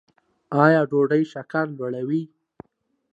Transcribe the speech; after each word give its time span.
ایا 0.63 0.81
ډوډۍ 0.89 1.23
شکر 1.31 1.65
لوړوي؟ 1.77 2.23